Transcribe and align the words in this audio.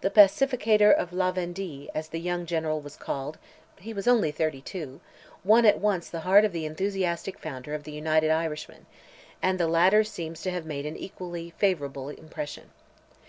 The 0.00 0.10
"pacificator 0.10 0.92
of 0.92 1.12
La 1.12 1.30
Vendee," 1.30 1.88
as 1.94 2.08
the 2.08 2.18
young 2.18 2.44
general 2.44 2.80
was 2.80 2.96
called—he 2.96 3.94
was 3.94 4.08
only 4.08 4.32
thirty 4.32 4.60
two,—won 4.60 5.64
at 5.64 5.78
once 5.78 6.10
the 6.10 6.22
heart 6.26 6.44
of 6.44 6.50
the 6.50 6.66
enthusiastic 6.66 7.38
founder 7.38 7.72
of 7.72 7.84
the 7.84 7.92
United 7.92 8.32
Irishmen, 8.32 8.86
and 9.40 9.60
the 9.60 9.68
latter 9.68 10.02
seems 10.02 10.42
to 10.42 10.50
have 10.50 10.66
made 10.66 10.86
an 10.86 10.96
equally 10.96 11.50
favourable 11.56 12.08
impression. 12.08 12.70